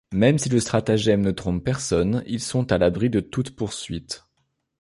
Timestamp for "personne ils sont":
1.63-2.71